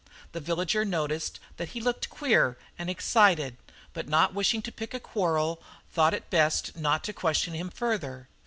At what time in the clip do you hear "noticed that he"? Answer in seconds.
0.83-1.79